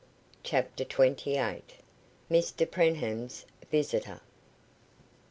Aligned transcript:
CHAPTER 0.41 0.83
TWENTY 0.83 1.37
EIGHT. 1.37 1.73
MR 2.31 2.71
PREENHAM'S 2.71 3.45
VISITOR. 3.69 4.19